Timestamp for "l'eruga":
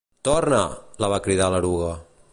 1.57-1.95